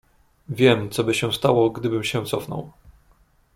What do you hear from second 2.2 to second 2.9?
cofnął."